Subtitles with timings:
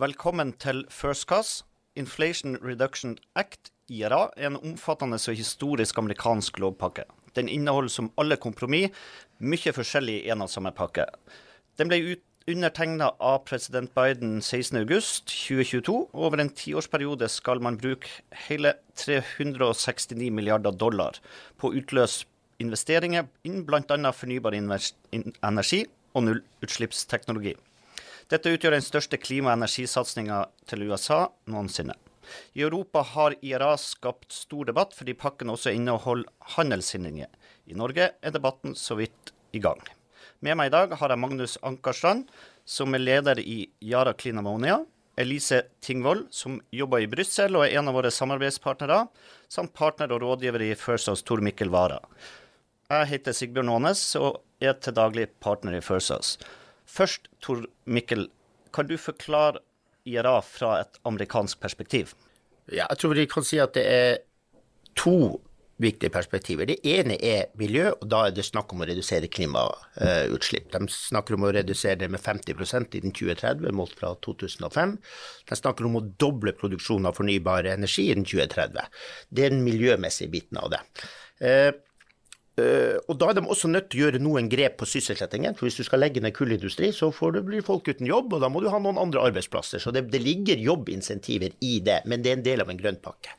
[0.00, 1.64] Velkommen til First Cass,
[1.98, 7.04] Inflation Reduction Act, IRA, en omfattende og historisk amerikansk lovpakke.
[7.36, 8.96] Den inneholder som alle kompromiss
[9.44, 11.04] mye forskjellig i en og samme pakke.
[11.76, 12.16] Den ble
[12.48, 15.98] undertegna av president Biden 16.8.2022.
[16.16, 18.08] Over en tiårsperiode skal man bruke
[18.48, 21.20] hele 369 milliarder dollar
[21.60, 22.24] på å utløse
[22.62, 24.14] investeringer innen bl.a.
[24.16, 27.58] fornybar energi og nullutslippsteknologi.
[28.30, 31.96] Dette utgjør den største klima- og energisatsinga til USA noensinne.
[32.54, 37.26] I Europa har IRA skapt stor debatt fordi pakken også inneholder handelshindringer.
[37.66, 39.82] I Norge er debatten så vidt i gang.
[40.40, 42.28] Med meg i dag har jeg Magnus Ankerstrand,
[42.64, 44.78] som er leder i Yara Clean Ammonia.
[45.18, 49.02] Elise Tingvoll, som jobber i Brussel og er en av våre samarbeidspartnere,
[49.50, 51.98] samt partner og rådgiver i First House Tor Mikkel Wara.
[52.90, 56.38] Jeg heter Sigbjørn Aanes og er til daglig partner i First House.
[56.90, 58.26] Først, Tor Mikkel,
[58.74, 59.62] kan du forklare
[60.08, 62.14] IRA fra et amerikansk perspektiv?
[62.70, 64.18] Ja, jeg tror vi kan si at det er
[64.98, 65.38] to
[65.80, 66.68] viktige perspektiver.
[66.68, 70.68] Det ene er miljø, og da er det snakk om å redusere klimautslipp.
[70.74, 74.96] De snakker om å redusere det med 50% innen 2030, målt fra 2005.
[75.48, 78.90] De snakker om å doble produksjonen av fornybar energi innen 2030.
[79.30, 80.82] Det er den miljømessige biten av det.
[82.58, 85.54] Eh, og Da er de også nødt til å gjøre noen grep på sysselsettingen.
[85.54, 88.48] for Hvis du skal legge ned kullindustri, så du, blir folk uten jobb, og da
[88.48, 89.78] må du ha noen andre arbeidsplasser.
[89.78, 93.00] Så det, det ligger jobbinsentiver i det, men det er en del av en grønn
[93.00, 93.30] pakke.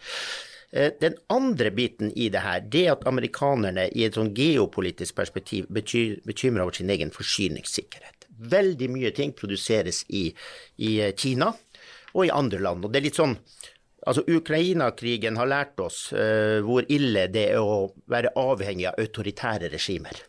[0.72, 5.68] Uh, den andre biten i det her, det at amerikanerne i et sånn geopolitisk perspektiv
[5.68, 8.30] bekymrer over sin egen forsyningssikkerhet.
[8.40, 10.32] Veldig mye ting produseres i,
[10.78, 11.52] i Kina
[12.14, 12.86] og i andre land.
[12.86, 13.36] og det er litt sånn
[14.10, 19.70] Altså, Ukraina-krigen har lært oss uh, hvor ille det er å være avhengig av autoritære
[19.74, 20.24] regimer.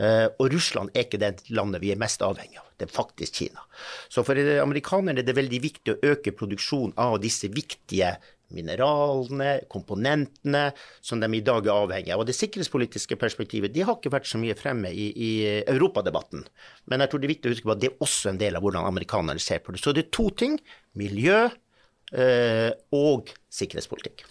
[0.00, 3.42] Uh, og Russland er ikke det landet vi er mest avhengig av, det er faktisk
[3.42, 3.64] Kina.
[4.08, 8.14] Så for amerikanerne er det veldig viktig å øke produksjonen av disse viktige
[8.52, 10.64] mineralene, komponentene,
[11.04, 12.20] som de i dag er avhengig av.
[12.20, 15.30] Og det sikkerhetspolitiske perspektivet de har ikke vært så mye fremme i, i
[15.72, 16.44] europadebatten.
[16.92, 18.56] Men jeg tror det er viktig å huske på at det er også en del
[18.56, 19.80] av hvordan amerikanerne ser på det.
[19.80, 20.58] Så det er to ting.
[21.00, 21.68] Miljø Eh,
[22.12, 24.26] og sikkerhetspolitikk.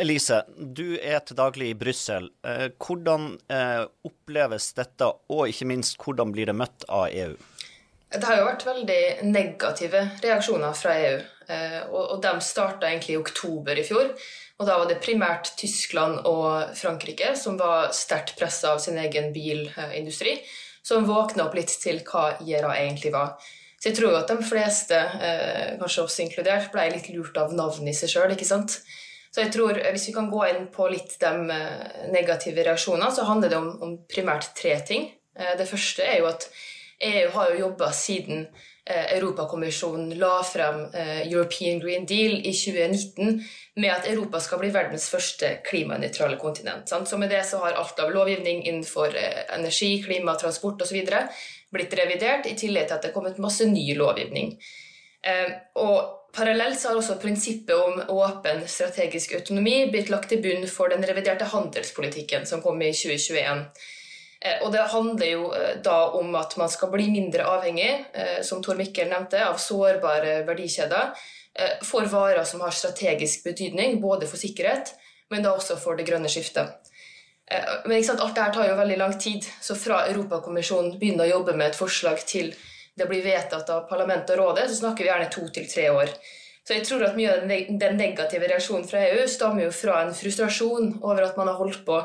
[0.00, 2.30] Elise, du er til daglig i Brussel.
[2.46, 7.34] Eh, hvordan eh, oppleves dette, og ikke minst hvordan blir det møtt av EU?
[8.12, 11.20] Det har jo vært veldig negative reaksjoner fra EU.
[11.96, 14.10] Og de starta egentlig i oktober i fjor.
[14.60, 19.32] Og da var det primært Tyskland og Frankrike som var sterkt pressa av sin egen
[19.34, 20.36] bilindustri,
[20.84, 23.34] som våkna opp litt til hva IRA egentlig var.
[23.82, 27.50] Så jeg tror jo at de fleste, eh, kanskje oss inkludert, ble litt lurt av
[27.50, 28.34] navnet i seg sjøl.
[29.32, 33.10] Så jeg tror, eh, hvis vi kan gå inn på litt de eh, negative reaksjonene,
[33.10, 35.10] så handler det om, om primært tre ting.
[35.34, 36.44] Det første er jo at
[37.00, 38.46] EU har jo jobba siden
[38.84, 40.82] Europakommisjonen la frem
[41.24, 43.40] European Green Deal i 2019
[43.80, 46.92] med at Europa skal bli verdens første klimanøytrale kontinent.
[46.92, 49.16] Så med det så har alt av lovgivning innenfor
[49.56, 51.00] energi, klima, transport osv
[51.72, 54.56] blitt revidert, i tillegg til at det er kommet masse ny lovgivning.
[55.22, 60.88] Eh, og Parallelt har også prinsippet om åpen strategisk autonomi blitt lagt til bunn for
[60.88, 63.60] den reviderte handelspolitikken som kom i 2021.
[64.40, 67.92] Eh, og Det handler jo eh, da om at man skal bli mindre avhengig
[68.48, 71.12] som Tor Mikkel nevnte, av sårbare verdikjeder
[71.84, 74.94] for varer som har strategisk betydning, både for sikkerhet,
[75.28, 76.81] men da også for det grønne skiftet.
[77.52, 79.46] Eh, men alt dette tar jo veldig lang tid.
[79.60, 82.52] Så fra Europakommisjonen begynner å jobbe med et forslag til
[82.98, 86.12] det blir vedtatt av parlamentet og rådet, så snakker vi gjerne to til tre år.
[86.62, 90.12] Så jeg tror at mye av den negative reaksjonen fra EU stammer jo fra en
[90.14, 91.96] frustrasjon over at man har holdt på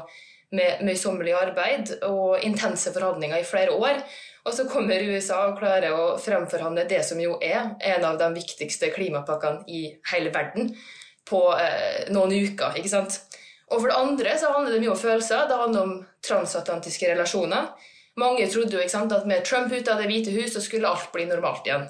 [0.57, 4.00] med møysommelig arbeid og intense forhandlinger i flere år.
[4.47, 8.31] Og så kommer USA og klarer å fremforhandle det som jo er en av de
[8.38, 10.72] viktigste klimapakkene i hele verden,
[11.28, 12.80] på eh, noen uker.
[12.80, 13.19] ikke sant?
[13.68, 15.48] Og for det andre så handler det mye om følelser.
[15.50, 17.70] Det handler om transatlantiske relasjoner.
[18.18, 21.12] Mange trodde jo sant, at med Trump ute av Det hvite hus så skulle alt
[21.14, 21.86] bli normalt igjen.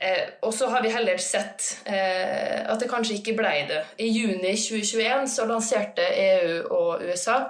[0.00, 3.80] Eh, og så har vi heller sett eh, at det kanskje ikke ble det.
[3.98, 7.40] I juni 2021 så lanserte EU og USA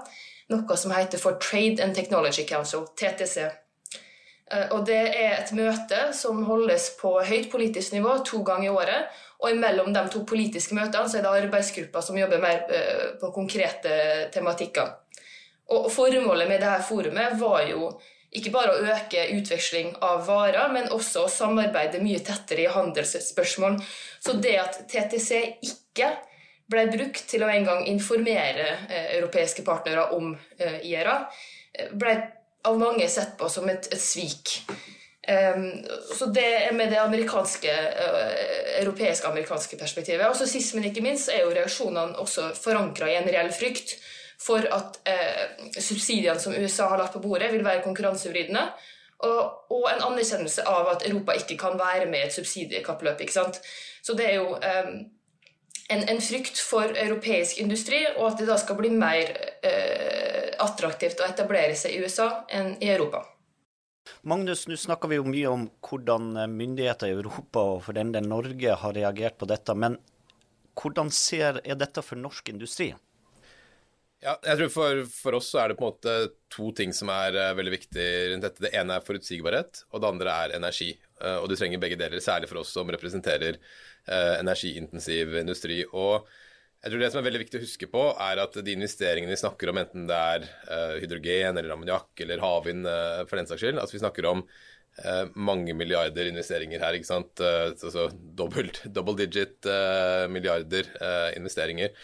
[0.49, 3.49] noe som heter for Trade and Technology Council, TTC.
[4.53, 8.73] Eh, og det er et møte som holdes på høyt politisk nivå to ganger i
[8.73, 13.05] året og imellom de to politiske møtene så er det arbeidsgrupper som jobber mer eh,
[13.21, 14.95] på konkrete tematikker.
[15.75, 17.93] Og Formålet med dette forumet var jo
[18.35, 23.79] ikke bare å øke utveksling av varer, men også å samarbeide mye tettere i handelsspørsmål.
[24.21, 25.31] Så det at TTC
[25.65, 26.11] ikke
[26.69, 31.23] ble brukt til å en gang informere eh, europeiske partnere om eh, IRA,
[31.95, 32.19] ble
[32.67, 34.59] av mange sett på som et, et svik.
[35.29, 37.73] Så det er med det amerikanske,
[38.79, 40.25] europeisk-amerikanske perspektivet.
[40.25, 43.99] Og så Sist, men ikke minst, er jo reaksjonene også forankra i en reell frykt
[44.39, 48.69] for at uh, subsidiene som USA har lagt på bordet, vil være konkurransevridende.
[49.19, 53.21] Og, og, en anerkjennelse av at Europa ikke kan være med i et subsidiekappløp.
[53.21, 53.59] ikke sant?
[54.03, 54.93] Så det er jo um,
[55.91, 59.35] en, en, frykt for europeisk industri, og at det da skal bli mer
[59.67, 63.25] uh, attraktivt å etablere seg i USA enn i Europa.
[64.29, 68.29] Magnus, nå snakker vi jo mye om hvordan myndigheter i Europa og for den del
[68.29, 69.75] Norge har reagert på dette.
[69.75, 69.99] Men
[70.79, 72.93] hvordan ser, er dette for norsk industri?
[74.19, 76.15] Ja, jeg tror for, for, oss så er det på en måte
[76.51, 78.65] to ting som er uh, veldig viktig rundt dette.
[78.65, 80.89] Det ene er forutsigbarhet, og det andre er energi.
[81.23, 83.61] Uh, og du trenger begge deler, særlig for oss som representerer
[84.09, 85.83] energiintensiv industri.
[85.93, 86.25] Og
[86.83, 89.41] jeg tror det som er veldig viktig å huske på, er at de investeringene vi
[89.41, 90.49] snakker om, enten det er
[91.03, 92.87] hydrogen eller ammoniakk eller havvind
[93.27, 94.45] for den saks skyld, altså vi snakker om
[95.39, 97.43] mange milliarder investeringer her, ikke sant.
[97.43, 99.67] altså dobbelt, double digit
[100.31, 100.87] milliarder
[101.39, 101.95] investeringer.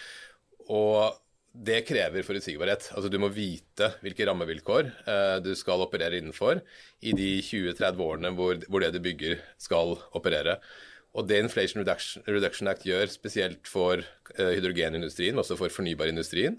[0.75, 1.15] Og
[1.55, 2.88] det krever forutsigbarhet.
[2.94, 6.59] Altså Du må vite hvilke rammevilkår eh, du skal operere innenfor
[7.06, 10.59] i de 20-30 årene hvor, det du bygger skal operere.
[11.14, 14.02] Og Det Inflation Reduction, Act gjør, spesielt for
[14.34, 16.58] hydrogenindustrien, hydrogenindustrien, også for fornybarindustrien,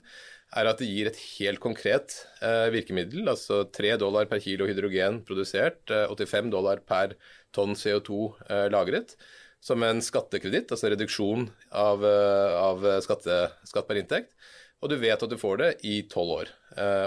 [0.55, 2.15] er at det gir et helt konkret
[2.45, 3.27] eh, virkemiddel.
[3.31, 7.15] Altså 3 dollar per kilo hydrogen produsert, 85 eh, dollar per
[7.55, 8.19] tonn CO2
[8.49, 9.17] eh, lagret.
[9.65, 14.35] Som en skattekreditt, altså reduksjon av, eh, av skatte, skatt per inntekt
[14.83, 16.49] og du vet at du får det i tolv år.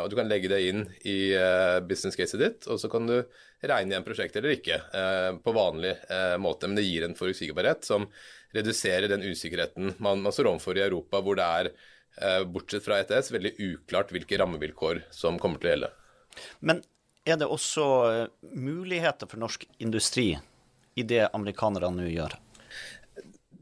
[0.03, 1.31] Og du kan legge det inn i
[1.87, 3.21] business caset ditt, og så kan du
[3.63, 5.95] regne igjen prosjektet eller ikke uh, på vanlig
[6.39, 6.69] måte.
[6.69, 8.07] Men det gir en forutsigbarhet som
[8.57, 11.73] reduserer den usikkerheten man, man står overfor i Europa, hvor det er,
[12.51, 15.91] bortsett fra ETS, veldig uklart hvilke rammevilkår som kommer til å gjelde.
[16.67, 16.81] Men
[17.29, 17.85] er det også
[18.57, 20.33] muligheter for norsk industri
[20.99, 22.35] i det amerikanerne nå gjør?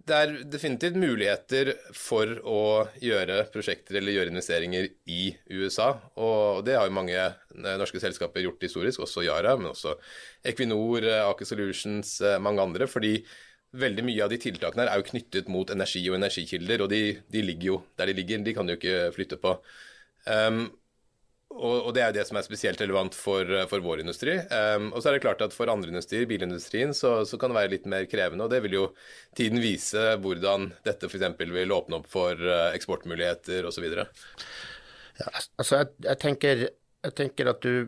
[0.07, 2.61] Det er definitivt muligheter for å
[3.03, 5.89] gjøre prosjekter eller gjøre investeringer i USA.
[6.23, 7.25] Og det har jo mange
[7.81, 9.97] norske selskaper gjort historisk, også Yara, men også
[10.47, 12.87] Equinor, Aker Solutions, mange andre.
[12.87, 13.19] fordi
[13.77, 17.03] veldig mye av de tiltakene her er jo knyttet mot energi og energikilder, og de,
[17.33, 18.45] de ligger jo der de ligger.
[18.47, 19.57] De kan jo ikke flytte på.
[20.27, 20.67] Um,
[21.57, 24.37] og, det er jo det som er spesielt relevant for, for vår industri.
[24.51, 27.59] Um, og så er det klart at for andre industrier, bilindustrien, så, så, kan det
[27.59, 28.45] være litt mer krevende.
[28.47, 28.87] Og det vil jo
[29.39, 31.29] tiden vise hvordan dette f.eks.
[31.41, 33.89] vil åpne opp for uh, eksportmuligheter osv.
[33.89, 37.87] Ja, altså jeg, jeg, tenker, jeg, tenker, at du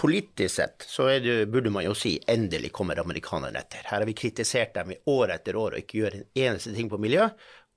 [0.00, 3.82] Politisk sett så det, burde man jo si endelig kommer amerikanerne etter.
[3.84, 6.88] Her har vi kritisert dem i år etter år og ikke gjør en eneste ting
[6.88, 7.26] på miljø.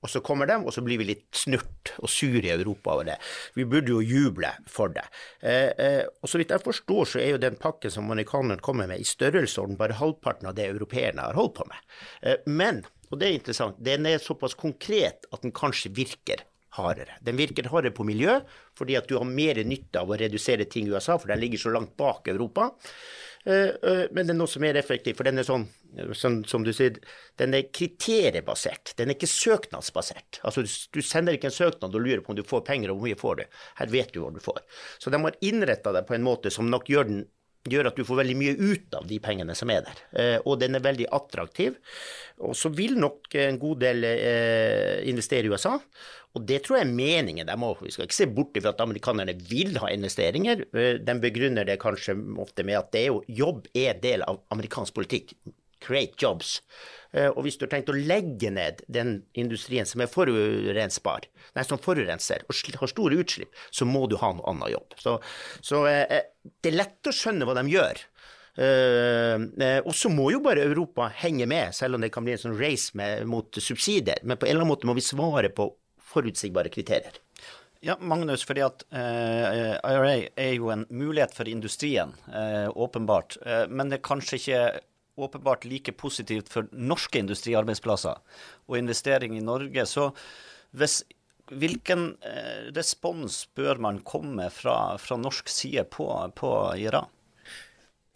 [0.04, 3.08] Og så kommer de, og så blir vi litt snurt og sure i Europa over
[3.08, 3.16] det.
[3.58, 5.04] Vi burde jo juble for det.
[5.42, 8.90] Eh, eh, og så vidt jeg forstår, så er jo den pakken som amerikanerne kommer
[8.90, 11.90] med, i størrelsesorden bare halvparten av det europeerne har holdt på med.
[12.22, 16.46] Eh, men, og det er interessant, den er såpass konkret at den kanskje virker
[16.78, 17.18] hardere.
[17.24, 18.38] Den virker hardere på miljø,
[18.78, 21.64] fordi at du har mer nytte av å redusere ting i USA, for den ligger
[21.64, 22.70] så langt bak Europa.
[23.48, 25.64] Eh, eh, men den er også mer effektiv, for den er sånn,
[26.12, 26.98] sånn som du sier,
[27.40, 28.92] den er kriteriebasert.
[28.98, 30.42] Den er ikke søknadsbasert.
[30.44, 33.08] Altså, du sender ikke en søknad og lurer på om du får penger, og hvor
[33.08, 33.44] mye får du.
[33.80, 34.60] Her vet du hva du får.
[35.00, 37.24] Så de har innretta det på en måte som nok gjør den
[37.72, 40.04] gjør at du får veldig mye ut av de pengene som er der.
[40.12, 41.78] Eh, og den er veldig attraktiv.
[42.44, 45.76] Og så vil nok en god del eh, investere i USA.
[46.36, 47.50] Og det tror jeg er meningen.
[47.58, 50.66] Må, vi skal ikke se bort fra at amerikanerne vil ha investeringer.
[50.72, 54.42] Eh, de begrunner det kanskje ofte med at det er jo, jobb er del av
[54.54, 55.34] amerikansk politikk.
[55.84, 56.58] Create jobs.
[57.16, 61.64] Eh, og hvis du har tenkt å legge ned den industrien som er forurensbar, nei,
[61.64, 64.98] som forurenser og har store utslipp, så må du ha noe annet jobb.
[65.00, 65.16] Så,
[65.64, 68.06] så eh, eh, det er lett å skjønne hva de gjør.
[68.58, 72.56] Og så må jo bare Europa henge med, selv om det kan bli en sånn
[72.58, 74.18] race med, mot subsidier.
[74.26, 75.68] Men på en eller annen måte må vi svare på
[76.10, 77.20] forutsigbare kriterier.
[77.86, 82.16] Ja, Magnus, fordi at eh, IRA er jo en mulighet for industrien,
[82.74, 83.38] åpenbart.
[83.70, 84.62] men det er kanskje ikke
[85.18, 88.18] åpenbart like positivt for norske industriarbeidsplasser
[88.68, 89.86] og investering i Norge.
[89.88, 90.10] Så
[90.76, 91.00] hvis,
[91.50, 96.08] hvilken eh, respons bør man komme fra, fra norsk side på,
[96.38, 97.08] på Iran?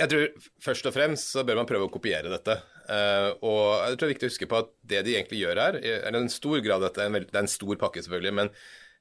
[0.02, 2.59] Jeg tror først og fremst så bør man prøve å kopiere dette.
[2.82, 5.61] Uh, og jeg tror det er viktig å huske på at det de egentlig gjør
[5.62, 8.50] her, er en stor grad dette, det er en stor pakke selvfølgelig, men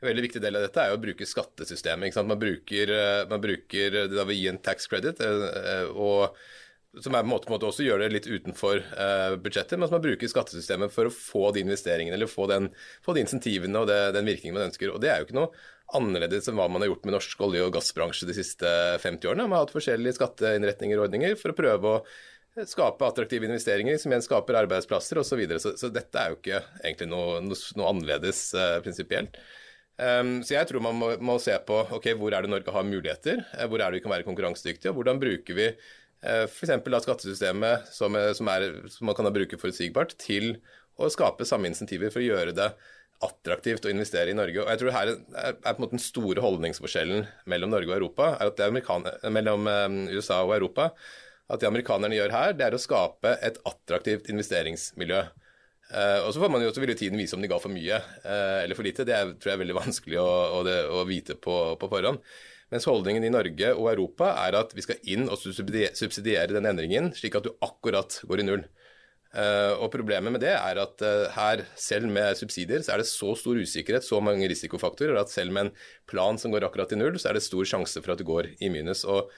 [0.01, 2.19] en veldig viktig del av dette er jo å bruke skattesystemet.
[2.25, 5.21] Man bruker, eh, man, bruker, det vil gi en tax credit.
[5.93, 6.37] Og
[6.99, 10.03] som er på en måte, også gjør det litt utenfor uh, budsjettet, men som man
[10.03, 12.67] bruker skattesystemet for å få de investeringene eller få, den,
[13.05, 14.91] få de insentivene og det, den virkningen man ønsker.
[14.91, 15.53] Og Det er jo ikke noe
[15.95, 19.47] annerledes enn hva man har gjort med norsk olje- og gassbransje de siste 50 årene.
[19.47, 22.03] Man har hatt forskjellige skatteinnretninger og ordninger for å prøve å
[22.67, 25.31] skape attraktive investeringer, som igjen skaper arbeidsplasser osv.
[25.31, 25.63] Så, videre.
[25.63, 29.39] så Så dette er jo ikke egentlig noe, noe, noe annerledes uh, prinsipielt.
[30.01, 32.87] Um, så jeg tror man må, må, se på ok, hvor er det Norge har
[32.87, 35.69] muligheter, uh, hvor er det vi kan være konkurransedyktige, og hvordan bruker vi
[36.21, 36.73] f.eks.
[37.05, 40.55] skattesystemet som, som, er, som, man kan bruke forutsigbart, til
[41.01, 42.69] å skape samme insentiver for å gjøre det
[43.25, 44.63] attraktivt å investere i Norge.
[44.63, 48.31] Og jeg tror her er, på en måte den store holdningsforskjellen mellom Norge og Europa,
[48.37, 49.69] er at det er mellom
[50.13, 50.91] USA og Europa
[51.51, 55.21] at det amerikanerne gjør her, det er å skape et attraktivt investeringsmiljø.
[55.91, 57.97] Uh, og så får man jo, også vil tiden vise om de ga for mye
[57.99, 59.03] uh, eller for lite.
[59.07, 60.29] Det er, tror jeg er veldig vanskelig å,
[60.61, 60.61] å,
[61.01, 62.21] å vite på, på, forhånd.
[62.71, 67.11] Mens holdningen i Norge og Europa er at vi skal inn og subsidiere den endringen,
[67.17, 68.65] slik at du akkurat går i null.
[69.31, 71.03] Uh, og Problemet med det er at
[71.35, 75.55] her, selv med subsidier, så er det så stor usikkerhet, så mange risikofaktorer, at selv
[75.55, 75.73] med en
[76.07, 78.53] plan som går akkurat i null, så er det stor sjanse for at du går
[78.59, 79.03] i minus.
[79.03, 79.31] og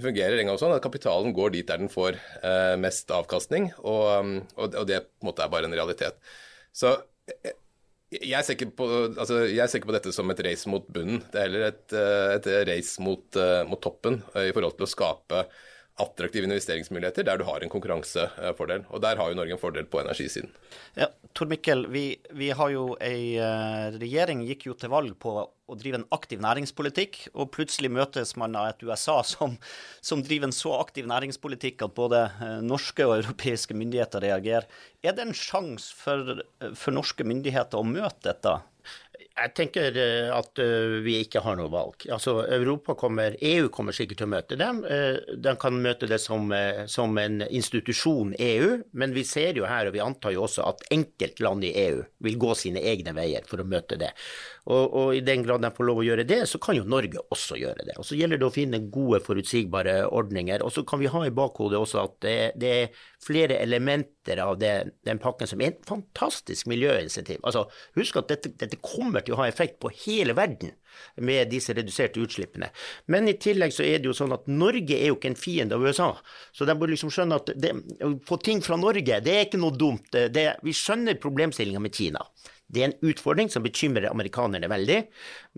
[0.00, 3.70] det fungerer en gang sånn at kapitalen går dit der den får eh, mest avkastning,
[3.82, 6.16] og, og, det på en måte er bare en realitet.
[6.72, 6.94] Så
[7.28, 7.52] eh,
[8.10, 11.38] jeg ser, på, altså, jeg ser ikke på, dette som et race mot bunnen, det
[11.38, 15.44] er heller et, eh, et race mot, uh, mot, toppen i forhold til å skape
[16.02, 18.84] attraktive investeringsmuligheter der du har en konkurransefordel.
[18.90, 20.50] Og der har jo Norge en fordel på energisiden.
[20.98, 22.04] Ja, Tor Mikkel, vi,
[22.36, 26.40] vi har jo ei uh, regjering gikk jo til valg på å drive en aktiv
[26.42, 29.54] næringspolitikk, og plutselig møtes man av et USA som,
[30.02, 34.66] som driver en så aktiv næringspolitikk at både uh, norske og europeiske myndigheter reagerer.
[35.06, 36.42] Er det en sjanse for,
[36.74, 38.58] for norske myndigheter å møte dette?
[39.40, 42.04] Jeg tenker eh, at eh, vi ikke har noe valg.
[42.12, 44.82] Altså, Europa kommer, EU kommer sikkert til å møte dem.
[44.84, 46.52] Eh, de kan møte det som,
[46.90, 48.70] som, en institusjon, EU.
[48.92, 52.40] Men vi ser jo her, og vi antar jo også, at enkeltland i EU vil
[52.40, 54.12] gå sine egne veier for å møte det.
[54.68, 57.22] Og, og, i den grad de får lov å gjøre det, så kan jo Norge
[57.32, 57.96] også gjøre det.
[57.98, 60.64] Og Så gjelder det å finne gode, forutsigbare ordninger.
[60.66, 64.58] Og så kan vi ha i bakhodet også at det, det er flere elementer av
[64.60, 64.74] det,
[65.08, 67.40] den pakken som er en fantastisk miljøinitiativ.
[67.46, 67.66] Altså,
[67.98, 70.74] husk at dette, dette kommer til å ha effekt på hele verden
[71.22, 72.70] med disse reduserte utslippene.
[73.12, 75.78] Men i tillegg så er det jo sånn at Norge er jo ikke en fiende
[75.78, 76.10] av USA.
[76.52, 77.72] Så de bør liksom skjønne at det,
[78.04, 80.10] å få ting fra Norge, det er ikke noe dumt.
[80.10, 82.24] Det, vi skjønner problemstillinga med Kina.
[82.70, 85.00] Det er en utfordring som bekymrer amerikanerne veldig.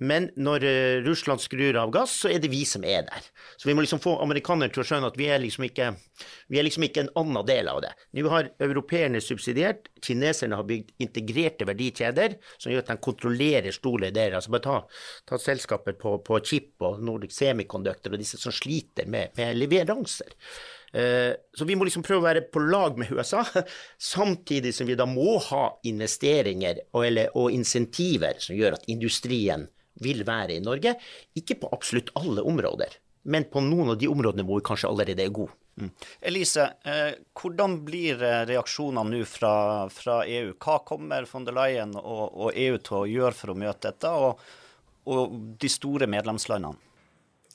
[0.01, 3.27] Men når uh, Russland skrur av gass, så er det vi som er der.
[3.61, 6.67] Så vi må liksom få amerikanerne til å skjønne at vi er liksom ikke, er
[6.67, 7.93] liksom ikke en annen del av det.
[8.17, 14.11] Nå har europeerne subsidiert, kineserne har bygd integrerte verdikjeder som gjør at de kontrollerer store
[14.11, 14.39] deler.
[14.39, 14.79] Altså bare ta,
[15.29, 20.33] ta selskaper på, på, chip og Nordic Semiconductor og disse som sliter med, med leveranser.
[20.93, 23.45] Eh, så vi må liksom prøve å være på lag med USA,
[24.15, 29.67] samtidig som vi da må ha investeringer og, eller, og insentiver som gjør at industrien
[30.05, 30.95] vil være i Norge.
[31.39, 32.99] Ikke på absolutt alle områder,
[33.33, 35.57] men på noen av de områdene hvor vi kanskje allerede er gode.
[35.81, 35.89] Mm.
[36.21, 39.55] Elise, eh, hvordan blir eh, reaksjonene nå fra,
[39.89, 40.53] fra, EU?
[40.61, 44.11] Hva kommer von der Leyen og, og, EU til å gjøre for å møte dette,
[44.13, 44.43] og,
[45.09, 46.92] og de store medlemslandene?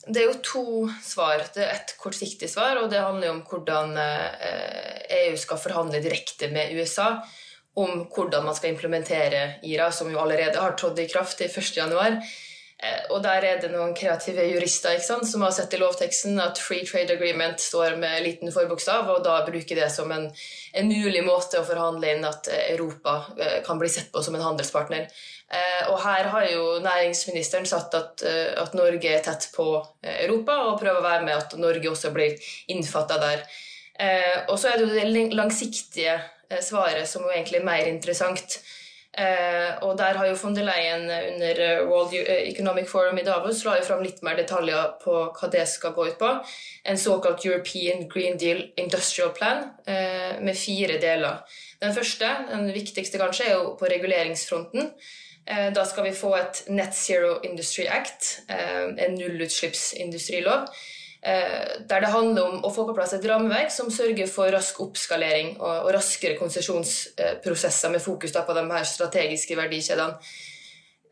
[0.08, 0.64] Det er jo to
[1.04, 1.42] svar.
[1.54, 4.00] Det er et kortsiktig svar, og det handler om hvordan EU
[5.10, 7.18] eh, e skal forhandle direkte med USA
[7.78, 12.18] om hvordan man skal implementere IRA, som jo allerede har trådt i kraft til 1.1.
[12.78, 16.60] Eh, og der er det noen kreative jurister sant, som har sett i lovteksten at
[16.62, 20.28] Free Trade Agreement står med liten forbokstav, og da bruker det som en,
[20.78, 24.46] en mulig måte å forhandle inn at Europa eh, kan bli sett på som en
[24.46, 25.10] handelspartner.
[25.48, 29.68] Eh, og her har jo næringsministeren satt at, eh, at, Norge er tett på
[30.02, 32.36] eh, Europa, og prøver å være med at Norge også blir
[32.68, 33.46] innfatta der.
[34.46, 36.12] Og så er det jo det langsiktige
[36.62, 38.60] svaret som er egentlig er mer interessant.
[39.82, 43.82] og der har jo von der Leyen under World Economic Forum i Davos la jo
[43.82, 46.30] fram litt mer detaljer på hva det skal gå ut på.
[46.84, 49.66] En såkalt European Green Deal Industrial Plan
[50.40, 51.42] med fire deler.
[51.82, 54.92] Den første, den viktigste kanskje, er jo på reguleringsfronten.
[55.50, 60.66] Eh, da skal vi få et Net Zero Industry Act, eh, en nullutslippsindustrilov,
[61.22, 64.80] eh, der det handler om å få på plass et rammeverk som sørger for rask
[64.80, 70.18] oppskalering og raskere konsesjonsprosesser med fokus på de her strategiske verdikjedene.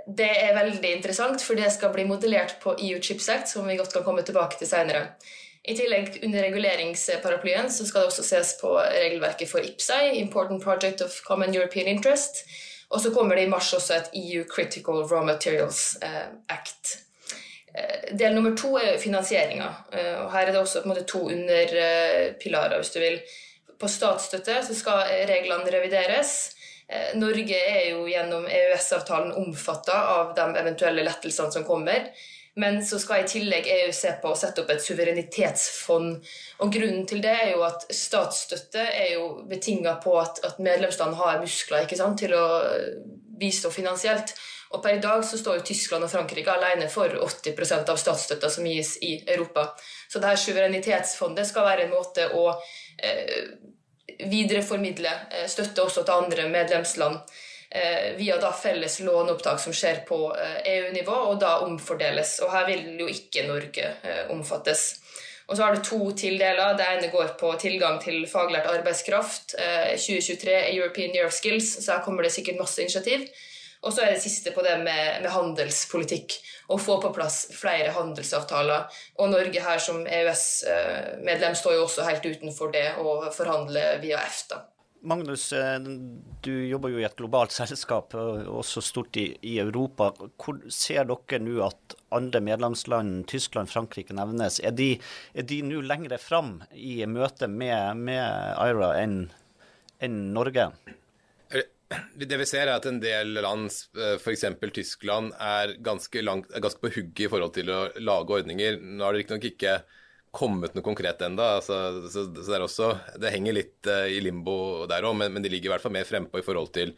[0.07, 3.77] Det er veldig interessant, for det skal bli modellert på EU Chips Act, som vi
[3.77, 5.17] godt kan komme tilbake til senere.
[5.65, 11.01] I tillegg under reguleringsparaplyen så skal det også ses på regelverket for IPSI, Important Project
[11.01, 12.45] of Common European Interest,
[12.89, 16.99] og så kommer det i mars også et EU Critical Raw Materials eh, Act.
[17.75, 19.73] Eh, del nummer to er finansieringa.
[19.93, 23.19] Eh, her er det også på en måte to underpilarer, hvis du vil.
[23.81, 26.37] På statsstøtte så skal reglene revideres.
[27.19, 32.07] Norge er jo gjennom EØS-avtalen omfatta av de eventuelle lettelsene som kommer.
[32.57, 36.29] Men så skal i tillegg EU se på å sette opp et suverenitetsfond.
[36.65, 41.19] Og Grunnen til det er jo at statsstøtte er jo betinga på at, at medlemsland
[41.19, 42.47] har muskler sant, til å
[43.37, 44.33] bistå finansielt.
[44.73, 48.51] Og per i dag så står jo Tyskland og Frankrike alene for 80% av statsstøtta
[48.51, 49.69] som gis i Europa.
[50.09, 52.47] Så det her suverenitetsfondet skal være en måte å
[52.97, 53.53] eh,
[54.33, 57.46] videreformidle eh, støtte også til andre medlemsland Eh,
[58.17, 60.19] via da felles låneopptak som skjer på
[60.65, 62.39] EU-nivå, eh, e og da omfordeles.
[62.45, 64.87] Og her vil jo ikke Norge eh, omfattes.
[65.47, 66.75] Og så har du to tildeler.
[66.75, 69.55] Det ene går på tilgang til faglært arbeidskraft.
[69.55, 73.29] 2023 European Year of Skills, så her kommer det sikkert masse initiativ.
[73.87, 76.35] Og så er det siste på det med, med, handelspolitikk.
[76.75, 78.89] Å få på plass flere handelsavtaler.
[79.23, 84.65] Og Norge her som EØS-medlem står jo også helt utenfor det å forhandle via EFTA.
[85.07, 85.79] Magnus, eh,
[86.43, 90.11] du jobber jo i et globalt selskap, også stort i, i Europa.
[90.35, 94.59] Hvor ser dere nå at andre medlemsland, Tyskland, Frankrike nevnes?
[94.67, 94.95] Er de,
[95.35, 99.19] de nå lengre fram i møte med, med IRA enn
[100.03, 100.71] en Norge?
[102.19, 104.45] Det vi ser er at en del land, eh, f.eks.
[104.75, 108.81] Tyskland, er ganske, langt, ganske på hugget i forhold til å lage ordninger.
[108.83, 110.06] Nå er det riktignok ikke, ikke
[110.37, 111.45] kommet noe konkret ennå.
[111.57, 111.79] Altså,
[112.13, 112.91] så, så, det, også,
[113.23, 115.95] det henger litt uh, i limbo der òg, men, men, de ligger i hvert fall
[115.97, 116.93] mer frempå i forhold til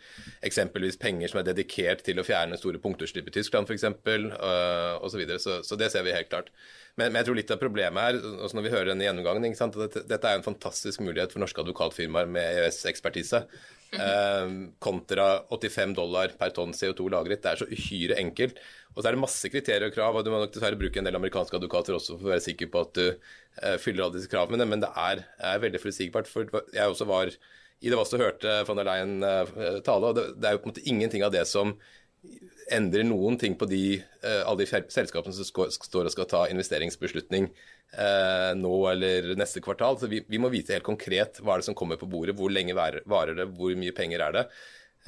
[0.45, 3.87] eksempelvis penger som er dedikert til å fjerne store punktutslipp i Tyskland f.eks.
[3.87, 5.15] Uh, osv.
[5.15, 5.41] Så, videre.
[5.43, 6.51] så Så det ser vi helt klart.
[6.99, 10.05] Men, men, jeg tror litt av problemet her, også når vi hører denne gjennomgangen, dette,
[10.11, 13.45] dette er en fantastisk mulighet for norske advokatfirmaer med EØS-ekspertise.
[13.89, 17.45] Uh, kontra 85 dollar per tonn CO2 lagret.
[17.45, 18.59] Det er så uhyre enkelt.
[18.99, 21.07] Og så er det masse kriterier og krav, og du må nok dessverre bruke en
[21.07, 24.31] del amerikanske advokater også for å være sikker på at du uh, fyller alle disse
[24.33, 26.27] kravene, men det er, er veldig forutsigbart.
[26.27, 30.19] For jeg også var i det Vass og hørte von der Leyen uh, tale, og
[30.19, 31.77] det, det, er jo på en måte ingenting av det som
[32.75, 37.53] endrer noen ting på de, uh, alle de selskapene som står og skal ta investeringsbeslutning
[38.59, 39.95] nå eller neste kvartal.
[39.97, 42.53] Så vi, vi, må vite helt konkret hva er det som kommer på bordet, hvor
[42.53, 44.43] lenge varer det, hvor mye penger er det.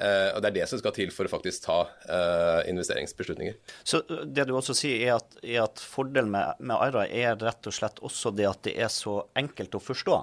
[0.00, 3.57] Uh, og Det er det som skal til for å faktisk ta uh, investeringsbeslutninger.
[3.85, 7.68] Så Det du også sier, er at, er at fordelen med, med Aira er rett
[7.68, 10.22] og slett også det at det er så enkelt å forstå,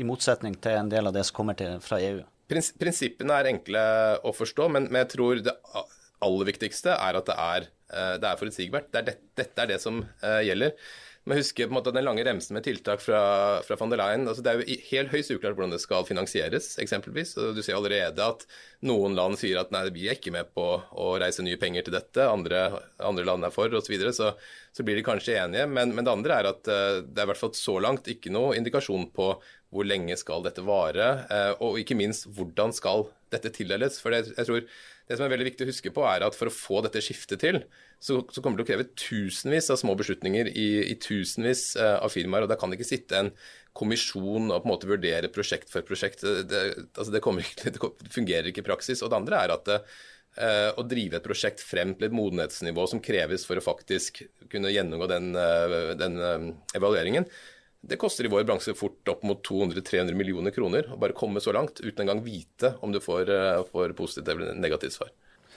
[0.00, 2.22] i motsetning til en del av det som kommer til, fra EU?
[2.48, 3.84] Prins, prinsippene er enkle
[4.24, 5.56] å forstå, men, men, jeg tror det
[6.22, 8.88] aller viktigste er at det er, uh, det er forutsigbart.
[8.94, 10.72] Det er det, dette er det som gjelder.
[11.24, 13.20] Men husker på en måte den lange remsen med tiltak fra,
[13.62, 14.24] fra von der Leyen.
[14.26, 17.36] Altså, det er jo helt høyst uklart hvordan det skal finansieres, eksempelvis.
[17.38, 18.42] Og du ser allerede at
[18.88, 21.94] noen land sier at nei, vi er ikke med på å reise nye penger til
[21.94, 22.64] dette, andre,
[22.98, 23.86] andre land er for, osv.
[23.86, 24.32] Så, videre, så
[24.72, 25.66] så blir de kanskje enige.
[25.68, 28.32] Men, men det andre er at uh, det er i hvert fall så langt ikke
[28.32, 29.34] noe indikasjon på
[29.72, 33.96] hvor lenge skal dette vare, uh, og ikke minst hvordan skal dette tildeles.
[34.02, 36.54] For jeg tror det som er veldig viktig å huske på, er at for å
[36.54, 37.62] få dette skiftet til,
[38.02, 42.12] så, så kommer det å kreve tusenvis av små beslutninger i, i tusenvis uh, av
[42.12, 42.44] firmaer.
[42.44, 43.32] og Da kan det ikke sitte en
[43.76, 46.20] kommisjon og på en måte vurdere prosjekt for prosjekt.
[46.22, 49.00] Det, altså det, ikke, det fungerer ikke i praksis.
[49.00, 49.80] Og det andre er at det,
[50.80, 55.08] å drive et prosjekt frem til et modenhetsnivå som kreves for å faktisk kunne gjennomgå
[55.10, 55.26] den,
[56.00, 56.14] den
[56.72, 57.26] evalueringen,
[57.82, 61.52] det koster i vår bransje fort opp mot 200-300 millioner kroner å bare komme så
[61.52, 65.10] langt uten engang vite om du får, eh, får positivt eller negativt svar.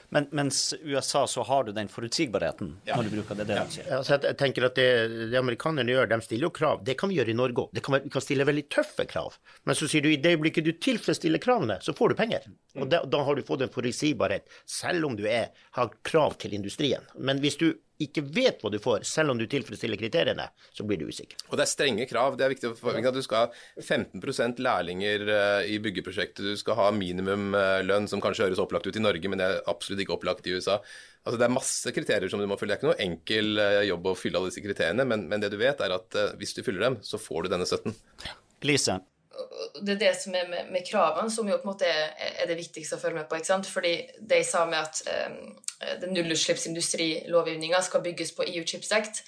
[0.09, 2.97] Men, mens USA så har du den forutsigbarheten ja.
[2.97, 3.47] når du bruker det.
[3.49, 3.65] det ja.
[3.88, 4.89] ja altså jeg tenker at det,
[5.31, 6.83] det, amerikanerne gjør, de stiller jo krav.
[6.85, 7.73] Det kan vi gjøre i Norge òg.
[7.75, 7.83] Vi
[8.13, 9.38] kan stille veldig tøffe krav.
[9.65, 12.45] Men så sier du i det øyeblikket du tilfredsstiller kravene, så får du penger.
[12.77, 16.53] Og da, da har du fått en forutsigbarhet, selv om du er, har krav til
[16.57, 17.05] industrien.
[17.17, 17.71] Men hvis du
[18.03, 21.39] ikke vet hva du får, selv om du tilfredsstiller kriteriene, så blir du usikker.
[21.49, 22.36] Og det er strenge krav.
[22.36, 26.43] Det er viktig for at Du skal ha 15 lærlinger eh, i byggeprosjektet.
[26.43, 30.03] Du skal ha minimumlønn, som kanskje høres opplagt ut i Norge, men det er absolutt
[30.03, 30.81] ikke opplagt i USA.
[31.25, 32.75] Altså Det er masse kriterier som du må fylle.
[32.75, 35.53] Det er ikke noe enkel eh, jobb å fylle alle disse kriteriene, men, men det
[35.53, 37.95] du vet, er at eh, hvis du fyller dem, så får du denne støtten.
[38.65, 38.99] Lise,
[39.82, 42.45] det er det som er med, med, kravene, som jo på en måte er, er,
[42.50, 43.39] det viktigste å følge med på.
[43.39, 43.69] ikke sant?
[43.71, 45.58] Fordi de sa med at um,
[46.04, 49.24] den nullutslippsindustrilovgivninga skal bygges på EU Chips Act.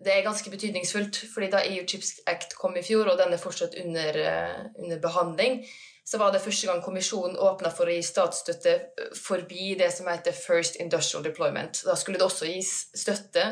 [0.00, 3.42] Det er ganske betydningsfullt, fordi da EU Chips Act kom i fjor, og den er
[3.42, 5.62] fortsatt under, uh, under behandling,
[6.10, 8.72] så var det første gang kommisjonen åpna for å gi statsstøtte
[9.14, 11.84] forbi det som heter First Industrial Deployment.
[11.86, 13.44] Da skulle det også gis støtte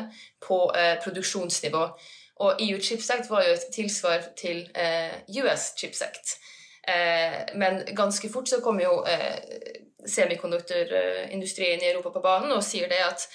[0.43, 1.85] på eh, produksjonsnivå.
[2.39, 6.37] Og EU Chips Act var jo et tilsvar til eh, US Chips Act.
[6.87, 9.35] Eh, men ganske fort så kom jo eh,
[10.07, 13.29] semikonduktorindustrien i Europa på banen og sier det at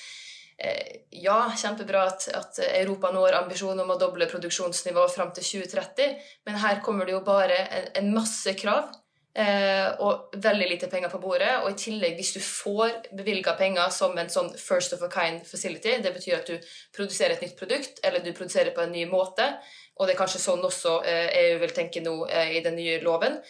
[1.11, 6.13] ja, kjempebra at, at, Europa når ambisjonen om å doble produksjonsnivået fram til 2030,
[6.47, 8.93] men her kommer det jo bare en, en masse krav
[9.35, 11.49] og veldig lite penger på bordet.
[11.65, 15.43] Og i tillegg, hvis du får bevilga penger som en sånn first of a kind
[15.43, 19.09] facility, det betyr at du produserer et nytt produkt, eller du produserer på en ny
[19.11, 19.49] måte,
[19.97, 23.01] og det er kanskje sånn også eh, EU vil tenke nå eh, i den nye
[23.03, 23.41] loven,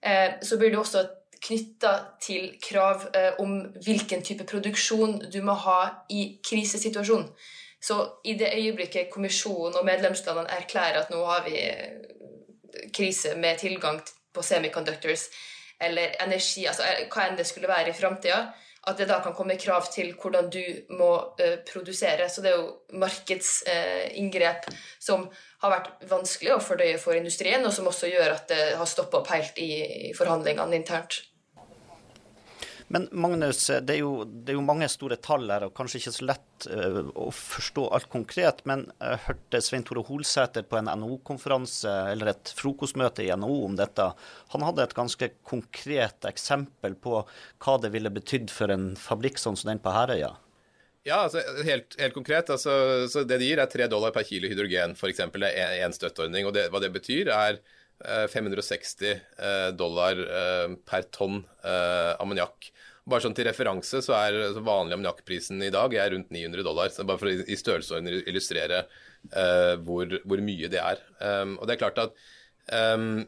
[0.00, 1.04] eh, så blir det også
[1.46, 5.80] knytta til krav eh, om hvilken type produksjon du må ha
[6.12, 7.28] i krisesituasjon.
[7.80, 13.60] Så i det øyeblikket kommisjonen og medlemslandene erklærer at nå har vi eh, krise med
[13.60, 14.00] tilgang
[14.36, 15.28] på semiconductors
[15.80, 18.46] eller energi, altså eh, hva enn det skulle være i framtida,
[18.86, 20.62] at det da kan komme krav til hvordan du
[20.94, 22.28] må uh, produsere.
[22.30, 25.24] Så det er jo markedsinngrep uh, som
[25.64, 29.24] har vært vanskelig å fordøye for industrien, og som også gjør at det har stoppa
[29.24, 29.72] opp helt i,
[30.10, 31.18] i forhandlingene internt.
[32.88, 36.12] Men Magnus, det er, jo, det er, jo, mange store tall her, og kanskje ikke
[36.14, 38.62] så lett uh, å forstå alt konkret.
[38.68, 43.74] Men jeg hørte Svein Tore Holsæter på en NHO-konferanse eller et frokostmøte i NHO om
[43.78, 44.06] dette.
[44.54, 49.58] Han hadde et ganske konkret eksempel på hva det ville betydd for en fabrikk sånn
[49.58, 50.36] som den på Herøya.
[51.06, 52.50] Ja, altså, helt, helt konkret.
[52.54, 55.26] Altså, det de gir, er tre dollar per kilo hydrogen, f.eks.
[55.34, 56.46] Det er én støtteordning.
[56.46, 57.60] og det, Hva det betyr, er
[58.30, 60.18] 560 eh, eh, dollar
[60.86, 62.70] per tonn ammoniakk.
[63.06, 66.90] Bare sånn til referanse så er vanlig ammoniakkprisen i dag er rundt 900 dollar.
[66.90, 68.82] så Bare for å i størrelsesorden illustrere
[69.30, 71.02] uh, hvor, hvor, mye det er.
[71.20, 72.16] Um, og det er klart at
[72.74, 73.22] um,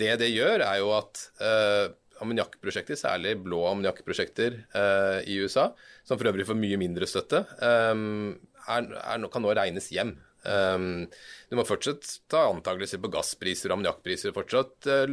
[0.00, 1.92] det det gjør, er jo at uh,
[2.24, 5.68] ammoniakkprosjekter, særlig blå ammoniakkprosjekter uh, i USA,
[6.08, 8.32] som for øvrig får mye mindre støtte, um,
[8.64, 10.16] er, er, kan nå regnes hjem.
[10.46, 11.08] Um,
[11.50, 14.34] du må fortsatt ta antakelser på gasspriser og ammoniakkpriser.
[14.36, 15.04] Fortsatt uh,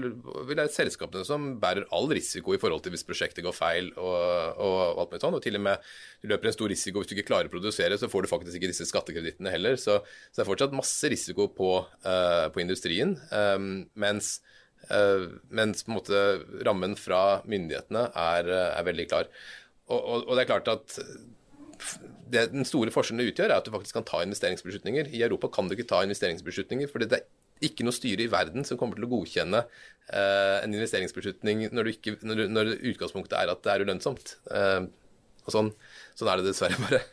[0.45, 4.59] vil det selskapene som bærer all risiko i forhold til hvis prosjektet går feil og,
[4.61, 5.37] og, alt med sånn.
[5.37, 7.97] Og til og med du løper en stor risiko hvis du ikke klarer å produsere,
[7.99, 9.79] så får du faktisk ikke disse skattekredittene heller.
[9.81, 11.71] Så, så det er fortsatt masse risiko på,
[12.05, 13.17] uh, på industrien.
[13.33, 14.37] Um, mens
[14.91, 16.25] uh, mens måte
[16.67, 19.31] rammen fra myndighetene er, er veldig klar.
[19.89, 20.99] Og, og, og, det er klart at
[22.31, 25.09] det den store forskjellen det utgjør, er at du faktisk kan ta investeringsbeslutninger.
[25.13, 28.65] I Europa kan du ikke ta investeringsbeslutninger, fordi det er ikke noe styre i verden
[28.67, 33.63] som kommer til å godkjenne uh, en investeringsbeslutning når, ikke, når, når, utgangspunktet er at
[33.63, 34.35] det er ulønnsomt.
[34.49, 34.87] Uh,
[35.45, 35.71] og sånn,
[36.17, 37.03] sånn, er det dessverre bare.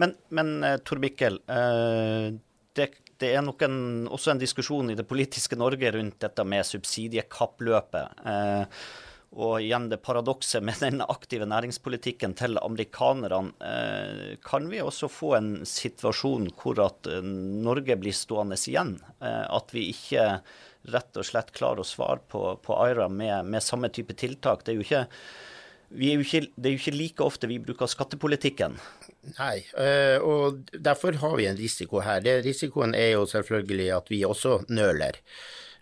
[0.00, 3.78] Men, men uh, Tor Mikkel, det, det, er nok en,
[4.12, 8.24] også en diskusjon i det politiske Norge rundt dette med subsidiekappløpet.
[8.26, 13.52] Uh, og igjen det paradokset med den aktive næringspolitikken til amerikanerne.
[13.60, 17.26] Eh, kan vi også få en situasjon hvor at eh,
[17.66, 18.96] Norge blir stående igjen?
[19.20, 20.38] Eh, at vi ikke
[20.94, 24.64] rett og slett klarer å svare på, på IRA med, med, samme type tiltak?
[24.64, 25.04] Det er, ikke,
[25.98, 28.78] er ikke, det er jo ikke like ofte vi bruker skattepolitikken.
[29.36, 29.58] Nei,
[30.22, 32.22] og derfor har vi en risiko her.
[32.22, 35.18] Det, risikoen er jo selvfølgelig at vi også nøler.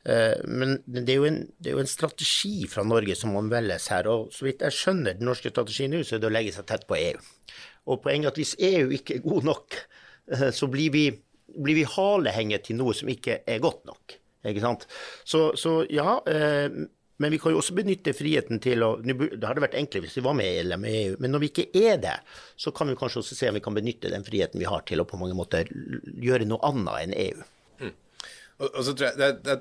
[0.04, 4.08] Eh, men det er, en, det er, jo en, strategi fra Norge som må her.
[4.08, 6.66] og Så vidt jeg skjønner den norske strategien nå, så er det å legge seg
[6.68, 7.22] tett på EU.
[7.92, 9.78] Og poenget er at hvis EU ikke er god nok,
[10.32, 11.06] eh, så blir vi,
[11.56, 14.18] blir vi halehenget til noe som ikke er godt nok.
[14.44, 14.84] Ikke sant?
[15.24, 16.68] Så, så ja, eh,
[17.22, 19.14] men vi kan jo også benytte friheten til å Det
[19.46, 22.16] hadde vært enklere hvis vi var med i EU, men når vi ikke er det,
[22.60, 25.00] så kan vi kanskje også se om vi kan benytte den friheten vi har til
[25.00, 27.46] å på mange måter gjøre noe annet enn EU.
[27.84, 27.94] Mm.
[28.58, 29.60] Og, og så tror jeg det, det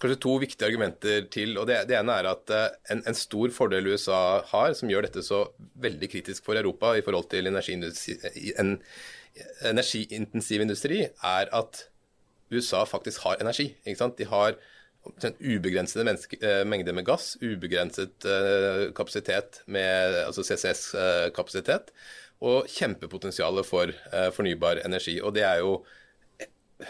[0.00, 1.56] kanskje to viktige argumenter til.
[1.58, 5.08] og Det, det ene er at uh, en, en, stor fordel USA har, som gjør
[5.08, 5.44] dette så
[5.80, 7.58] veldig kritisk for Europa i forhold til en
[9.64, 11.84] energiintensiv industri, er at
[12.52, 13.72] USA faktisk har energi.
[13.84, 14.18] ikke sant?
[14.18, 14.58] De har
[15.40, 21.92] ubegrensede uh, mengder med gass, ubegrenset uh, kapasitet med altså CCS-kapasitet,
[22.44, 23.92] og kjempepotensialet for
[24.36, 25.20] fornybar energi.
[25.22, 25.84] og det er jo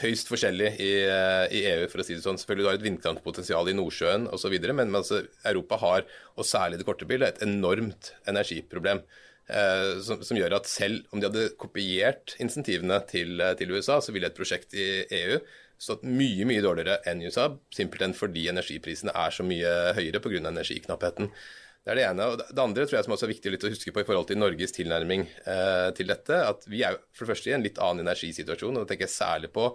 [0.01, 2.39] høyst forskjellig i, eh, i, EU, for å si det sånn.
[2.41, 6.89] Selvfølgelig du har et vindkraftpotensial i Nordsjøen osv., men altså, Europa har, og særlig det
[6.89, 9.03] korte bildet, et enormt energiproblem.
[9.45, 13.99] Eh, som, som, gjør at selv om de hadde kopiert insentivene til, eh, til, USA,
[14.01, 15.43] så ville et prosjekt i EU
[15.85, 20.41] stått mye mye dårligere enn USA, simpelthen fordi energiprisene er så mye høyere pga.
[20.49, 21.29] energiknappheten.
[21.85, 22.27] Det er det ene.
[22.33, 24.39] Og det andre tror jeg som også er viktig å huske på i forhold til
[24.41, 28.07] Norges tilnærming eh, til dette, at vi er for det første i en litt annen
[28.07, 28.73] energisituasjon.
[28.73, 29.67] og Da tenker jeg særlig på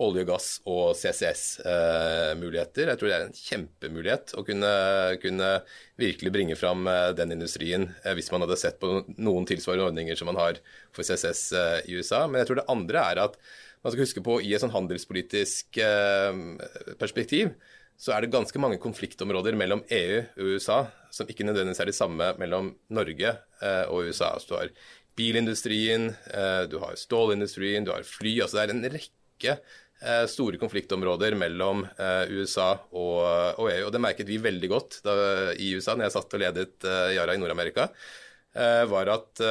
[0.00, 2.86] olje og gass og CCS-muligheter.
[2.86, 4.72] Eh, jeg tror det er en kjempemulighet å kunne,
[5.20, 5.52] kunne
[6.00, 10.16] virkelig bringe fram eh, den industrien eh, hvis man hadde sett på noen tilsvarende ordninger
[10.16, 10.64] som man har
[10.96, 12.24] for CCS eh, i USA.
[12.24, 13.36] Men jeg tror det andre er at
[13.84, 16.32] man skal huske på i et sånn handelspolitisk eh,
[16.96, 17.52] perspektiv
[17.98, 20.78] så er det ganske mange konfliktområder mellom EU og USA
[21.14, 24.36] som ikke nødvendigvis er de samme mellom Norge eh, og USA.
[24.38, 24.70] Så du har
[25.18, 28.36] bilindustrien, eh, du har stålindustrien, du har fly.
[28.44, 29.58] altså Det er en rekke
[30.30, 31.80] store konfliktområder mellom
[32.30, 33.16] USA og,
[33.58, 33.86] EU.
[33.88, 35.14] Og det merket vi veldig godt da,
[35.58, 37.88] i USA når jeg satt og ledet Yara i Nord-Amerika.
[38.92, 39.42] var at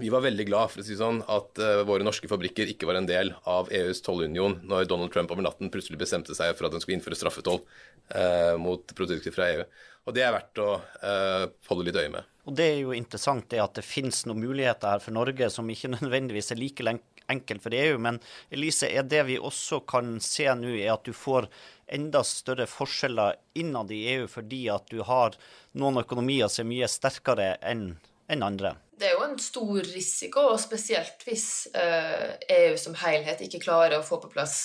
[0.00, 2.98] vi var veldig glad for å si sånn, at uh, våre norske fabrikker ikke var
[2.98, 6.76] en del av EUs tollunion når Donald Trump over natten plutselig bestemte seg for at
[6.76, 9.64] han skulle innføre straffetoll uh, mot produkter fra EU.
[10.08, 12.28] Og Det er verdt å uh, holde litt øye med.
[12.48, 15.68] Og Det er jo interessant det at det finnes noen muligheter her for Norge som
[15.70, 16.96] ikke nødvendigvis er like
[17.30, 17.98] enkelt for EU.
[18.02, 18.18] Men
[18.50, 21.50] Elise, er det vi også kan se nå, er at du får
[21.90, 25.36] enda større forskjeller innad i EU fordi at du har
[25.78, 27.92] noen økonomier som er mye sterkere enn
[28.30, 28.76] en andre?
[29.00, 34.04] det er jo en stor risiko, og spesielt hvis EU som helhet ikke klarer å
[34.04, 34.58] få på plass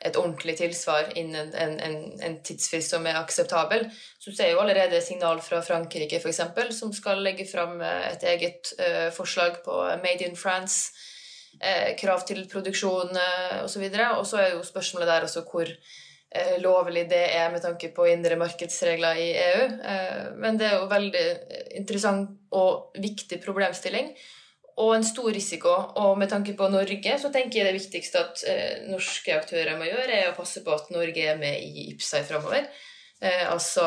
[0.00, 3.84] et ordentlig tilsvar innen en, en, en tidsfrist som er akseptabel.
[4.20, 6.40] Så ser jo allerede signal fra Frankrike, f.eks.,
[6.78, 10.92] som skal legge fram eh, et eget uh, forslag på Made in France,
[12.00, 13.82] krav til produksjon uh, osv.
[13.90, 16.09] Og så er jo spørsmålet der også hvor Eh,
[16.62, 19.64] lovlig det er med tanke på indre markedsregler i EU.
[19.92, 21.24] Eh, men det er jo veldig
[21.80, 24.12] interessant og viktig problemstilling.
[24.80, 25.72] Og en stor risiko.
[26.04, 29.90] Og med tanke på Norge så tenker jeg det viktigste at eh, norske aktører må
[29.90, 32.70] gjøre, er å passe på at Norge er med i IPSAI framover.
[33.20, 33.84] Eh, altså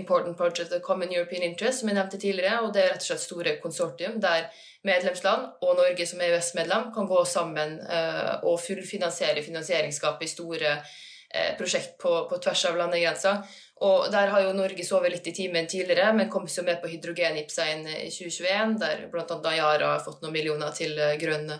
[0.00, 2.64] Important Project of Common European Interest, som jeg nevnte tidligere.
[2.64, 4.48] Og det er rett og slett store konsortium der
[4.84, 11.12] medlemsland og Norge som EØS-medlem kan gå sammen eh, og fullfinansiere finansieringsgapet i store Eh,
[11.58, 13.40] prosjekt på, på tvers av landegrenser.
[13.82, 16.90] Og der har jo Norge sovet litt i timen tidligere, men kom jo med på
[16.92, 19.40] hydrogen-IPSEIN i 2021, der bl.a.
[19.56, 21.50] Yara har fått noen millioner til eh, grønn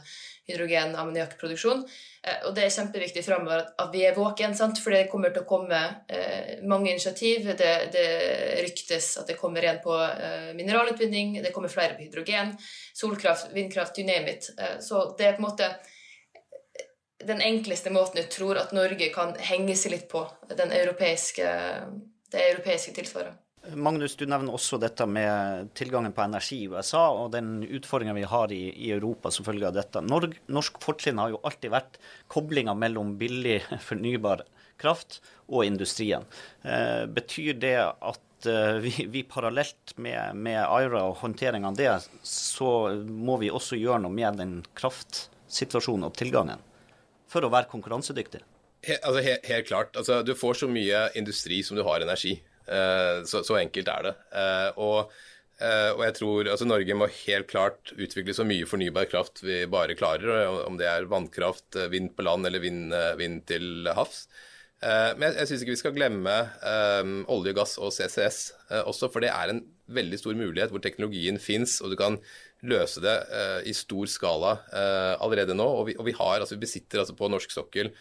[0.47, 1.83] hydrogen-ammoniakkproduksjon.
[2.23, 4.79] Eh, og det er kjempeviktig framover at vi er våken, sant?
[4.81, 7.51] for det kommer til å komme eh, mange initiativ.
[7.59, 8.07] Det, det,
[8.65, 12.55] ryktes at det kommer en på eh, mineralutvinning, det kommer flere på hydrogen,
[12.95, 14.53] solkraft, vindkraft, you name it.
[14.55, 15.73] Eh, så det er på en måte
[17.27, 21.49] den enkleste måten jeg tror at Norge kan henge seg litt på europeiske,
[22.33, 23.41] det europeiske tilsvaret.
[23.73, 28.27] Magnus, du nevner også dette med tilgangen på energi i USA og den utfordringa vi
[28.29, 30.03] har i, i, Europa som følge av dette.
[30.05, 31.97] Norg, norsk fortrinn har jo alltid vært
[32.33, 34.45] koblinga mellom billig fornybar
[34.81, 36.27] kraft og industrien.
[36.63, 41.95] Eh, betyr det at eh, vi, vi, parallelt med, med IRA og håndtering av det,
[42.27, 46.61] så må vi også gjøre noe med den kraftsituasjonen og tilgangen?
[47.35, 48.43] For å være konkurransedyktig?
[48.85, 49.95] He, altså, he, helt klart.
[49.99, 52.39] Altså, du får så mye industri som du har energi.
[52.65, 54.15] Eh, så, så, enkelt er det.
[54.41, 55.13] Eh, og,
[55.59, 59.65] eh, og, jeg tror altså, Norge må helt klart utvikle så mye fornybar kraft vi
[59.71, 60.65] bare klarer.
[60.65, 64.27] Om det er vannkraft, vind på land eller vind, vind til havs.
[64.85, 66.33] Men jeg, jeg syns ikke vi skal glemme
[67.33, 68.41] olje, gass og CCS
[68.83, 69.63] også, for det er en
[69.97, 72.19] veldig stor mulighet hvor teknologien fins, og du kan
[72.65, 75.67] løse det eh, i stor skala eh, allerede nå.
[75.81, 77.93] Og vi, og vi, har, altså, vi besitter altså på norsk sokkel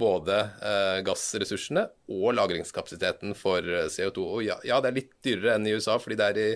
[0.00, 4.26] både eh, gassressursene og lagringskapasiteten for CO2.
[4.26, 6.50] Og ja, ja, det er litt dyrere enn i USA, fordi det er i,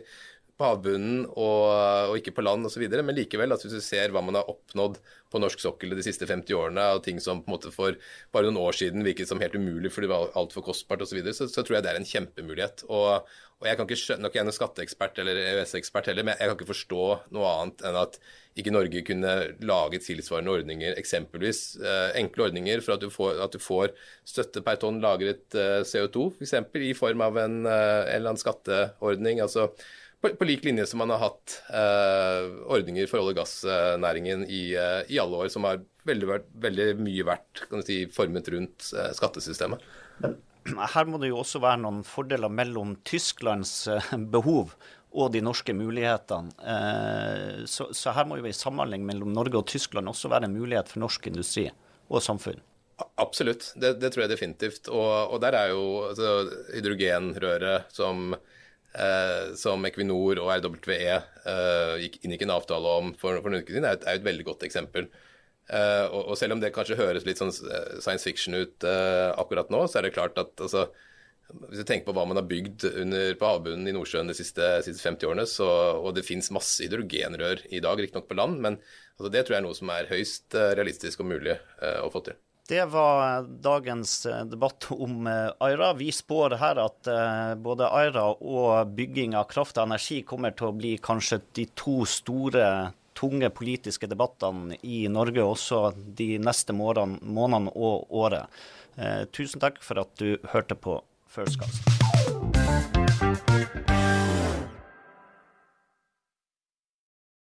[0.55, 1.63] på havbunnen og,
[2.11, 2.85] og, ikke på land osv.
[2.95, 5.01] Men likevel, altså, hvis du ser hva man har oppnådd
[5.35, 7.99] på norsk sokkel de siste 50 årene, og ting som på en måte for
[8.35, 11.19] bare noen år siden virket som helt umulig fordi det var altfor kostbart osv., så,
[11.19, 12.87] videre, så så tror jeg det er en kjempemulighet.
[12.87, 13.27] Og,
[13.59, 16.51] og jeg kan ikke skjønne, Nå er jeg noen skatteekspert eller EØS-ekspert heller, men jeg
[16.51, 18.21] kan ikke forstå noe annet enn at
[18.55, 19.33] ikke Norge kunne
[19.67, 23.91] lage tilsvarende ordninger, eksempelvis eh, enkle ordninger for at du, får, at du, får,
[24.31, 26.55] støtte per tonn lagret eh, CO2, f.eks.
[26.79, 29.43] i form av en, eh, en eller annen skatteordning.
[29.43, 29.73] altså
[30.25, 34.63] på, på, lik linje som man har hatt eh, ordninger for olje- og gassnæringen i,
[34.73, 38.89] eh, i, alle år, som har veldig, veldig mye vært kan du si, formet rundt
[38.97, 39.85] eh, skattesystemet.
[40.65, 44.73] Men her må det jo også være noen fordeler mellom Tysklands eh, behov
[45.15, 46.57] og de norske mulighetene.
[46.73, 50.57] Eh, så, så her må jo en samhandling mellom Norge og Tyskland også være en
[50.57, 51.69] mulighet for norsk industri
[52.09, 52.65] og samfunn.
[53.19, 54.89] Absolutt, det, det tror jeg definitivt.
[54.89, 56.35] Og, og der er jo altså,
[56.73, 58.37] hydrogenrøret som
[58.95, 63.89] eh, som Equinor og RWE eh, inngikk en avtale om for, for noen uker siden,
[63.89, 65.09] er et, er et veldig godt eksempel.
[65.73, 69.31] Eh, og, og, selv om det kanskje høres litt sånn eh, science fiction ut eh,
[69.41, 70.91] akkurat nå, så er det klart at altså,
[71.71, 74.69] hvis du tenker på hva man har bygd under, på havbunnen i Nordsjøen de siste,
[74.85, 75.69] siste 50 årene, så,
[76.01, 78.81] og det finnes masse hydrogenrør i dag, riktignok på land, men
[79.17, 81.57] altså, det tror jeg er noe som er høyst eh, realistisk og mulig
[82.05, 82.37] å få til.
[82.69, 85.93] Det var dagens eh, debatt om eh, Aira.
[85.95, 90.71] Vi spår her at eh, både Aira og bygging av kraft og energi kommer til
[90.71, 97.71] å bli kanskje de to store, tunge politiske debattene i Norge også de neste månedene
[97.71, 98.51] og året.
[99.35, 100.99] Tusen takk for at du hørte på
[101.31, 103.04] First Cast.